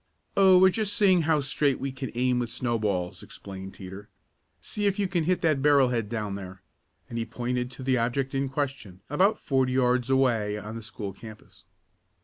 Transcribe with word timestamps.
"Oh, 0.35 0.57
we're 0.57 0.71
just 0.71 0.95
seeing 0.95 1.21
how 1.21 1.41
straight 1.41 1.79
we 1.79 1.91
can 1.91 2.09
aim 2.15 2.39
with 2.39 2.49
snowballs," 2.49 3.21
explained 3.21 3.75
Teeter. 3.75 4.09
"See 4.59 4.87
if 4.87 4.97
you 4.97 5.07
can 5.07 5.25
hit 5.25 5.41
that 5.41 5.61
barrel 5.61 5.89
head 5.89 6.09
down 6.09 6.33
there," 6.33 6.63
and 7.07 7.19
he 7.19 7.23
pointed 7.25 7.69
to 7.69 7.83
the 7.83 7.99
object 7.99 8.33
in 8.33 8.49
question, 8.49 9.01
about 9.11 9.37
forty 9.39 9.73
yards 9.73 10.09
away 10.09 10.57
on 10.57 10.75
the 10.75 10.81
school 10.81 11.13
campus. 11.13 11.65